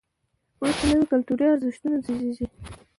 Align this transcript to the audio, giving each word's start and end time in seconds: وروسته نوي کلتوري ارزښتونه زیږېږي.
وروسته 0.59 0.83
نوي 0.91 1.05
کلتوري 1.11 1.45
ارزښتونه 1.53 1.97
زیږېږي. 2.05 2.45